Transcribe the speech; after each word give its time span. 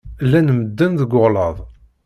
Llan 0.25 0.47
medden 0.55 0.91
deg 0.99 1.11
uɣlad. 1.21 1.57